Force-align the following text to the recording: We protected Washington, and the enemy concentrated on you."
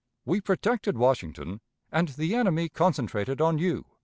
We 0.25 0.41
protected 0.41 0.97
Washington, 0.97 1.61
and 1.91 2.07
the 2.07 2.33
enemy 2.33 2.69
concentrated 2.69 3.39
on 3.39 3.59
you." 3.59 3.85